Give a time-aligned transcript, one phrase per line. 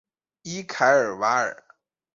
[0.41, 1.63] 伊凯尔瓦尔。